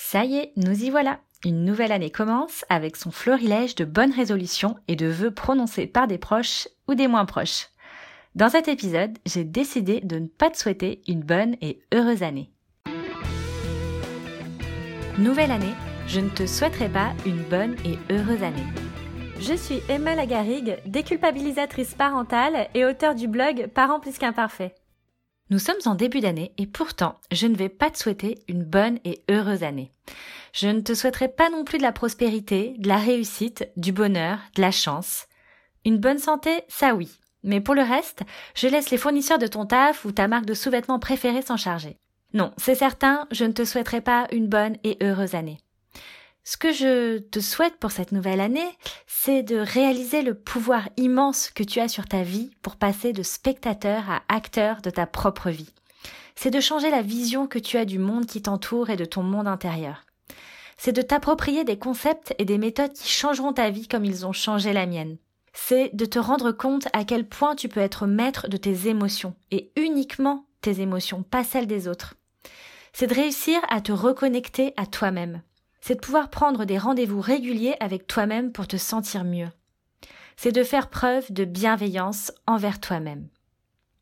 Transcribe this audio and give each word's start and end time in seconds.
Ça 0.00 0.24
y 0.24 0.36
est, 0.36 0.52
nous 0.56 0.84
y 0.84 0.88
voilà. 0.88 1.18
Une 1.44 1.66
nouvelle 1.66 1.92
année 1.92 2.08
commence 2.08 2.64
avec 2.70 2.96
son 2.96 3.10
florilège 3.10 3.74
de 3.74 3.84
bonnes 3.84 4.12
résolutions 4.12 4.76
et 4.86 4.96
de 4.96 5.06
vœux 5.06 5.32
prononcés 5.32 5.86
par 5.86 6.06
des 6.06 6.16
proches 6.16 6.66
ou 6.86 6.94
des 6.94 7.08
moins 7.08 7.26
proches. 7.26 7.66
Dans 8.34 8.48
cet 8.48 8.68
épisode, 8.68 9.18
j'ai 9.26 9.44
décidé 9.44 10.00
de 10.00 10.20
ne 10.20 10.28
pas 10.28 10.48
te 10.48 10.56
souhaiter 10.56 11.02
une 11.08 11.22
bonne 11.22 11.56
et 11.60 11.80
heureuse 11.92 12.22
année. 12.22 12.50
Nouvelle 15.18 15.50
année, 15.50 15.74
je 16.06 16.20
ne 16.20 16.30
te 16.30 16.46
souhaiterai 16.46 16.88
pas 16.88 17.12
une 17.26 17.42
bonne 17.42 17.76
et 17.84 17.98
heureuse 18.10 18.44
année. 18.44 18.66
Je 19.40 19.54
suis 19.54 19.82
Emma 19.90 20.14
Lagarigue, 20.14 20.78
déculpabilisatrice 20.86 21.94
parentale 21.94 22.68
et 22.72 22.86
auteure 22.86 23.16
du 23.16 23.28
blog 23.28 23.66
Parents 23.74 24.00
plus 24.00 24.16
qu'imparfaits. 24.16 24.72
Nous 25.50 25.58
sommes 25.58 25.76
en 25.86 25.94
début 25.94 26.20
d'année 26.20 26.52
et 26.58 26.66
pourtant, 26.66 27.18
je 27.32 27.46
ne 27.46 27.56
vais 27.56 27.70
pas 27.70 27.90
te 27.90 27.98
souhaiter 27.98 28.38
une 28.48 28.64
bonne 28.64 28.98
et 29.04 29.22
heureuse 29.30 29.62
année. 29.62 29.90
Je 30.52 30.68
ne 30.68 30.80
te 30.80 30.92
souhaiterai 30.92 31.28
pas 31.28 31.48
non 31.48 31.64
plus 31.64 31.78
de 31.78 31.82
la 31.82 31.92
prospérité, 31.92 32.74
de 32.78 32.88
la 32.88 32.98
réussite, 32.98 33.66
du 33.76 33.92
bonheur, 33.92 34.40
de 34.56 34.60
la 34.60 34.70
chance. 34.70 35.26
Une 35.86 35.96
bonne 35.96 36.18
santé, 36.18 36.50
ça 36.68 36.94
oui. 36.94 37.18
Mais 37.44 37.62
pour 37.62 37.74
le 37.74 37.82
reste, 37.82 38.24
je 38.54 38.68
laisse 38.68 38.90
les 38.90 38.98
fournisseurs 38.98 39.38
de 39.38 39.46
ton 39.46 39.64
taf 39.64 40.04
ou 40.04 40.12
ta 40.12 40.28
marque 40.28 40.44
de 40.44 40.54
sous-vêtements 40.54 40.98
préférée 40.98 41.42
s'en 41.42 41.56
charger. 41.56 41.96
Non, 42.34 42.52
c'est 42.58 42.74
certain, 42.74 43.26
je 43.30 43.44
ne 43.44 43.52
te 43.52 43.64
souhaiterai 43.64 44.02
pas 44.02 44.26
une 44.32 44.48
bonne 44.48 44.76
et 44.84 44.98
heureuse 45.02 45.34
année. 45.34 45.60
Ce 46.50 46.56
que 46.56 46.72
je 46.72 47.18
te 47.18 47.40
souhaite 47.40 47.76
pour 47.76 47.90
cette 47.90 48.10
nouvelle 48.10 48.40
année, 48.40 48.70
c'est 49.06 49.42
de 49.42 49.56
réaliser 49.56 50.22
le 50.22 50.32
pouvoir 50.32 50.88
immense 50.96 51.50
que 51.50 51.62
tu 51.62 51.78
as 51.78 51.88
sur 51.88 52.06
ta 52.06 52.22
vie 52.22 52.50
pour 52.62 52.76
passer 52.76 53.12
de 53.12 53.22
spectateur 53.22 54.08
à 54.08 54.22
acteur 54.30 54.80
de 54.80 54.88
ta 54.88 55.04
propre 55.04 55.50
vie. 55.50 55.68
C'est 56.36 56.50
de 56.50 56.60
changer 56.60 56.90
la 56.90 57.02
vision 57.02 57.48
que 57.48 57.58
tu 57.58 57.76
as 57.76 57.84
du 57.84 57.98
monde 57.98 58.24
qui 58.24 58.40
t'entoure 58.40 58.88
et 58.88 58.96
de 58.96 59.04
ton 59.04 59.22
monde 59.22 59.46
intérieur. 59.46 60.06
C'est 60.78 60.94
de 60.94 61.02
t'approprier 61.02 61.64
des 61.64 61.78
concepts 61.78 62.34
et 62.38 62.46
des 62.46 62.56
méthodes 62.56 62.94
qui 62.94 63.10
changeront 63.10 63.52
ta 63.52 63.68
vie 63.68 63.86
comme 63.86 64.06
ils 64.06 64.24
ont 64.24 64.32
changé 64.32 64.72
la 64.72 64.86
mienne. 64.86 65.18
C'est 65.52 65.94
de 65.94 66.06
te 66.06 66.18
rendre 66.18 66.50
compte 66.50 66.88
à 66.94 67.04
quel 67.04 67.28
point 67.28 67.56
tu 67.56 67.68
peux 67.68 67.80
être 67.80 68.06
maître 68.06 68.48
de 68.48 68.56
tes 68.56 68.88
émotions, 68.88 69.34
et 69.50 69.70
uniquement 69.76 70.46
tes 70.62 70.80
émotions, 70.80 71.22
pas 71.22 71.44
celles 71.44 71.66
des 71.66 71.88
autres. 71.88 72.14
C'est 72.94 73.08
de 73.08 73.14
réussir 73.14 73.60
à 73.68 73.82
te 73.82 73.92
reconnecter 73.92 74.72
à 74.78 74.86
toi-même 74.86 75.42
c'est 75.80 75.94
de 75.96 76.00
pouvoir 76.00 76.30
prendre 76.30 76.64
des 76.64 76.78
rendez-vous 76.78 77.20
réguliers 77.20 77.76
avec 77.80 78.06
toi-même 78.06 78.52
pour 78.52 78.66
te 78.66 78.76
sentir 78.76 79.24
mieux. 79.24 79.48
C'est 80.36 80.52
de 80.52 80.62
faire 80.62 80.88
preuve 80.88 81.32
de 81.32 81.44
bienveillance 81.44 82.32
envers 82.46 82.80
toi-même. 82.80 83.28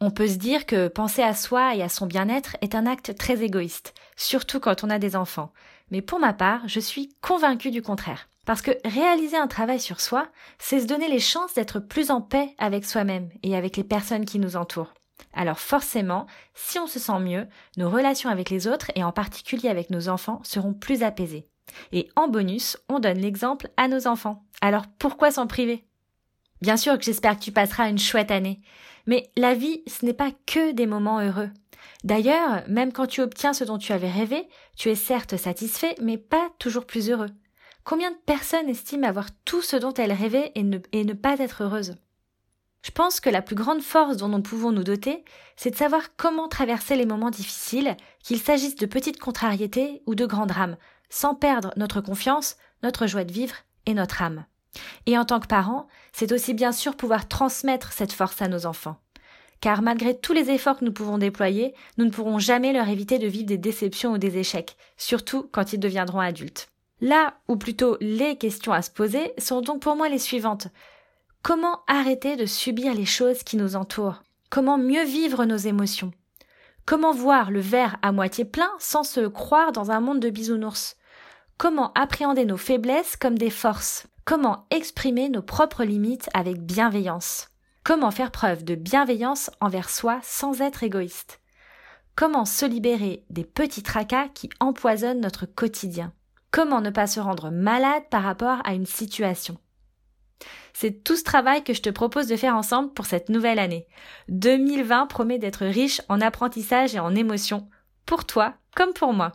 On 0.00 0.10
peut 0.10 0.28
se 0.28 0.36
dire 0.36 0.66
que 0.66 0.86
penser 0.86 1.22
à 1.22 1.34
soi 1.34 1.74
et 1.74 1.82
à 1.82 1.88
son 1.88 2.06
bien-être 2.06 2.56
est 2.60 2.76
un 2.76 2.86
acte 2.86 3.16
très 3.16 3.42
égoïste, 3.42 3.94
surtout 4.16 4.60
quand 4.60 4.84
on 4.84 4.90
a 4.90 4.98
des 4.98 5.16
enfants. 5.16 5.52
Mais 5.90 6.02
pour 6.02 6.20
ma 6.20 6.32
part, 6.32 6.68
je 6.68 6.78
suis 6.78 7.08
convaincue 7.20 7.70
du 7.70 7.82
contraire. 7.82 8.28
Parce 8.46 8.62
que 8.62 8.70
réaliser 8.84 9.36
un 9.36 9.48
travail 9.48 9.80
sur 9.80 10.00
soi, 10.00 10.28
c'est 10.58 10.80
se 10.80 10.86
donner 10.86 11.08
les 11.08 11.18
chances 11.18 11.54
d'être 11.54 11.80
plus 11.80 12.10
en 12.10 12.20
paix 12.20 12.54
avec 12.58 12.84
soi-même 12.84 13.28
et 13.42 13.56
avec 13.56 13.76
les 13.76 13.84
personnes 13.84 14.24
qui 14.24 14.38
nous 14.38 14.56
entourent. 14.56 14.94
Alors 15.34 15.58
forcément, 15.58 16.26
si 16.54 16.78
on 16.78 16.86
se 16.86 16.98
sent 16.98 17.18
mieux, 17.18 17.46
nos 17.76 17.90
relations 17.90 18.30
avec 18.30 18.50
les 18.50 18.68
autres 18.68 18.90
et 18.94 19.04
en 19.04 19.12
particulier 19.12 19.68
avec 19.68 19.90
nos 19.90 20.08
enfants 20.08 20.40
seront 20.44 20.74
plus 20.74 21.02
apaisées. 21.02 21.48
Et 21.92 22.08
en 22.16 22.28
bonus, 22.28 22.76
on 22.88 22.98
donne 22.98 23.18
l'exemple 23.18 23.68
à 23.76 23.88
nos 23.88 24.06
enfants. 24.06 24.44
Alors 24.60 24.86
pourquoi 24.98 25.30
s'en 25.30 25.46
priver? 25.46 25.84
Bien 26.60 26.76
sûr 26.76 26.98
que 26.98 27.04
j'espère 27.04 27.38
que 27.38 27.44
tu 27.44 27.52
passeras 27.52 27.88
une 27.88 27.98
chouette 27.98 28.30
année. 28.30 28.60
Mais 29.06 29.30
la 29.36 29.54
vie, 29.54 29.82
ce 29.86 30.04
n'est 30.04 30.12
pas 30.12 30.32
que 30.46 30.72
des 30.72 30.86
moments 30.86 31.20
heureux. 31.20 31.50
D'ailleurs, 32.04 32.62
même 32.68 32.92
quand 32.92 33.06
tu 33.06 33.20
obtiens 33.20 33.52
ce 33.52 33.64
dont 33.64 33.78
tu 33.78 33.92
avais 33.92 34.10
rêvé, 34.10 34.48
tu 34.76 34.88
es 34.88 34.94
certes 34.94 35.36
satisfait, 35.36 35.94
mais 36.00 36.18
pas 36.18 36.50
toujours 36.58 36.86
plus 36.86 37.10
heureux. 37.10 37.30
Combien 37.84 38.10
de 38.10 38.18
personnes 38.26 38.68
estiment 38.68 39.08
avoir 39.08 39.28
tout 39.44 39.62
ce 39.62 39.76
dont 39.76 39.94
elles 39.94 40.12
rêvaient 40.12 40.52
et 40.54 40.62
ne, 40.62 41.12
pas 41.14 41.38
être 41.38 41.62
heureuses? 41.62 41.96
Je 42.82 42.90
pense 42.90 43.18
que 43.18 43.30
la 43.30 43.42
plus 43.42 43.56
grande 43.56 43.82
force 43.82 44.18
dont 44.18 44.28
nous 44.28 44.42
pouvons 44.42 44.72
nous 44.72 44.84
doter, 44.84 45.24
c'est 45.56 45.70
de 45.70 45.76
savoir 45.76 46.14
comment 46.16 46.48
traverser 46.48 46.96
les 46.96 47.06
moments 47.06 47.30
difficiles, 47.30 47.96
qu'il 48.22 48.38
s'agisse 48.38 48.76
de 48.76 48.86
petites 48.86 49.18
contrariétés 49.18 50.02
ou 50.06 50.14
de 50.14 50.26
grands 50.26 50.46
drames, 50.46 50.76
sans 51.10 51.34
perdre 51.34 51.72
notre 51.76 52.00
confiance, 52.00 52.56
notre 52.82 53.06
joie 53.06 53.24
de 53.24 53.32
vivre 53.32 53.54
et 53.86 53.94
notre 53.94 54.22
âme. 54.22 54.44
Et 55.06 55.16
en 55.18 55.24
tant 55.24 55.40
que 55.40 55.46
parents, 55.46 55.88
c'est 56.12 56.32
aussi 56.32 56.54
bien 56.54 56.72
sûr 56.72 56.96
pouvoir 56.96 57.28
transmettre 57.28 57.92
cette 57.92 58.12
force 58.12 58.42
à 58.42 58.48
nos 58.48 58.66
enfants. 58.66 58.96
Car 59.60 59.82
malgré 59.82 60.16
tous 60.16 60.32
les 60.32 60.50
efforts 60.50 60.78
que 60.78 60.84
nous 60.84 60.92
pouvons 60.92 61.18
déployer, 61.18 61.74
nous 61.96 62.04
ne 62.04 62.10
pourrons 62.10 62.38
jamais 62.38 62.72
leur 62.72 62.88
éviter 62.88 63.18
de 63.18 63.26
vivre 63.26 63.46
des 63.46 63.58
déceptions 63.58 64.12
ou 64.12 64.18
des 64.18 64.38
échecs, 64.38 64.76
surtout 64.96 65.48
quand 65.50 65.72
ils 65.72 65.80
deviendront 65.80 66.20
adultes. 66.20 66.68
Là, 67.00 67.34
ou 67.48 67.56
plutôt 67.56 67.96
les 68.00 68.36
questions 68.36 68.72
à 68.72 68.82
se 68.82 68.90
poser, 68.90 69.32
sont 69.38 69.60
donc 69.60 69.80
pour 69.80 69.96
moi 69.96 70.08
les 70.08 70.18
suivantes. 70.18 70.68
Comment 71.42 71.80
arrêter 71.86 72.36
de 72.36 72.46
subir 72.46 72.94
les 72.94 73.06
choses 73.06 73.42
qui 73.42 73.56
nous 73.56 73.76
entourent? 73.76 74.22
Comment 74.50 74.78
mieux 74.78 75.04
vivre 75.04 75.44
nos 75.44 75.56
émotions? 75.56 76.12
Comment 76.86 77.12
voir 77.12 77.50
le 77.50 77.60
verre 77.60 77.98
à 78.02 78.12
moitié 78.12 78.44
plein 78.44 78.70
sans 78.78 79.02
se 79.02 79.26
croire 79.26 79.72
dans 79.72 79.90
un 79.90 80.00
monde 80.00 80.20
de 80.20 80.30
bisounours? 80.30 80.96
Comment 81.58 81.92
appréhender 81.94 82.44
nos 82.44 82.56
faiblesses 82.56 83.16
comme 83.16 83.36
des 83.36 83.50
forces? 83.50 84.06
Comment 84.24 84.66
exprimer 84.70 85.28
nos 85.28 85.42
propres 85.42 85.82
limites 85.82 86.30
avec 86.32 86.62
bienveillance? 86.62 87.48
Comment 87.82 88.12
faire 88.12 88.30
preuve 88.30 88.62
de 88.62 88.76
bienveillance 88.76 89.50
envers 89.60 89.90
soi 89.90 90.20
sans 90.22 90.60
être 90.60 90.84
égoïste? 90.84 91.40
Comment 92.14 92.44
se 92.44 92.64
libérer 92.64 93.24
des 93.30 93.42
petits 93.42 93.82
tracas 93.82 94.28
qui 94.28 94.48
empoisonnent 94.60 95.20
notre 95.20 95.46
quotidien? 95.46 96.12
Comment 96.52 96.80
ne 96.80 96.90
pas 96.90 97.08
se 97.08 97.18
rendre 97.18 97.50
malade 97.50 98.04
par 98.08 98.22
rapport 98.22 98.60
à 98.62 98.74
une 98.74 98.86
situation? 98.86 99.58
C'est 100.72 101.02
tout 101.02 101.16
ce 101.16 101.24
travail 101.24 101.64
que 101.64 101.74
je 101.74 101.82
te 101.82 101.90
propose 101.90 102.28
de 102.28 102.36
faire 102.36 102.54
ensemble 102.54 102.92
pour 102.92 103.06
cette 103.06 103.30
nouvelle 103.30 103.58
année. 103.58 103.88
2020 104.28 105.06
promet 105.06 105.40
d'être 105.40 105.66
riche 105.66 106.02
en 106.08 106.20
apprentissage 106.20 106.94
et 106.94 107.00
en 107.00 107.16
émotions, 107.16 107.68
pour 108.06 108.26
toi 108.26 108.54
comme 108.76 108.92
pour 108.92 109.12
moi. 109.12 109.32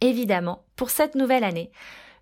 Évidemment, 0.00 0.64
pour 0.76 0.90
cette 0.90 1.14
nouvelle 1.14 1.44
année, 1.44 1.70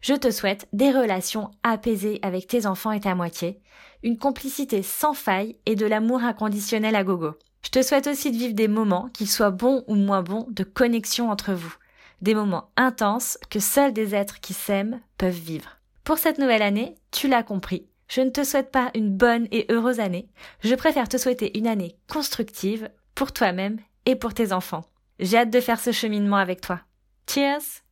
je 0.01 0.15
te 0.15 0.31
souhaite 0.31 0.69
des 0.73 0.91
relations 0.91 1.51
apaisées 1.63 2.19
avec 2.23 2.47
tes 2.47 2.67
enfants 2.67 2.93
et 2.93 3.01
ta 3.01 3.15
moitié, 3.15 3.61
une 4.03 4.19
complicité 4.19 4.83
sans 4.83 5.15
faille 5.15 5.57
et 5.67 5.77
de 5.77 5.87
l'amour 5.87 6.23
inconditionnel 6.23 6.95
à 6.95 7.05
gogo. 7.05 7.33
Je 7.63 7.71
te 7.71 7.83
souhaite 7.83 8.07
aussi 8.07 8.31
de 8.31 8.37
vivre 8.37 8.55
des 8.55 8.69
moments, 8.69 9.09
qu'ils 9.15 9.31
soient 9.31 9.51
bons 9.51 9.83
ou 9.87 9.95
moins 9.95 10.23
bons, 10.23 10.47
de 10.51 10.63
connexion 10.63 11.31
entre 11.31 11.55
vous. 11.55 11.75
Des 12.21 12.35
moments 12.35 12.71
intenses 12.77 13.39
que 13.49 13.61
seuls 13.61 13.95
des 13.95 14.15
êtres 14.15 14.41
qui 14.41 14.53
s'aiment 14.53 15.01
peuvent 15.17 15.33
vivre. 15.33 15.79
Pour 16.05 16.19
cette 16.19 16.39
nouvelle 16.39 16.63
année, 16.63 16.97
tu 17.11 17.29
l'as 17.29 17.43
compris, 17.43 17.87
je 18.09 18.21
ne 18.21 18.31
te 18.31 18.45
souhaite 18.45 18.71
pas 18.71 18.91
une 18.95 19.17
bonne 19.17 19.49
et 19.51 19.67
heureuse 19.71 20.01
année, 20.01 20.29
je 20.61 20.75
préfère 20.75 21.09
te 21.09 21.17
souhaiter 21.17 21.57
une 21.59 21.67
année 21.67 21.97
constructive 22.13 22.91
pour 23.15 23.33
toi-même 23.33 23.81
et 24.05 24.17
pour 24.17 24.35
tes 24.35 24.53
enfants. 24.53 24.85
J'ai 25.19 25.39
hâte 25.39 25.51
de 25.51 25.61
faire 25.61 25.81
ce 25.81 25.93
cheminement 25.93 26.37
avec 26.37 26.61
toi. 26.61 26.81
Cheers. 27.27 27.83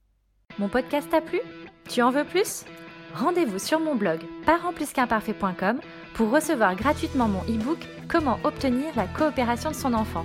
Mon 0.58 0.68
podcast 0.68 1.08
t'a 1.10 1.20
plu? 1.20 1.40
Tu 1.88 2.02
en 2.02 2.10
veux 2.10 2.24
plus? 2.24 2.64
Rendez-vous 3.14 3.58
sur 3.58 3.80
mon 3.80 3.94
blog 3.94 4.20
parentplusqu'imparfait.com 4.46 5.80
pour 6.14 6.30
recevoir 6.30 6.76
gratuitement 6.76 7.28
mon 7.28 7.42
e-book 7.42 7.78
Comment 8.08 8.38
obtenir 8.44 8.94
la 8.94 9.06
coopération 9.06 9.70
de 9.70 9.74
son 9.74 9.94
enfant. 9.94 10.24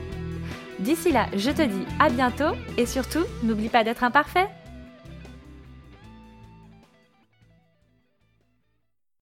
D'ici 0.79 1.12
là, 1.12 1.28
je 1.35 1.50
te 1.51 1.62
dis 1.62 1.85
à 2.00 2.09
bientôt 2.09 2.56
et 2.78 2.85
surtout, 2.85 3.23
n'oublie 3.44 3.69
pas 3.69 3.84
d'être 3.84 4.03
imparfait 4.03 4.50